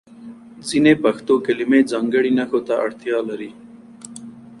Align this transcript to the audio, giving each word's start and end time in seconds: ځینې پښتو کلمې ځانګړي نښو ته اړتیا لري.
ځینې 0.67 0.93
پښتو 1.03 1.33
کلمې 1.45 1.79
ځانګړي 1.91 2.31
نښو 2.37 2.59
ته 2.67 2.73
اړتیا 2.85 3.17
لري. 3.29 3.51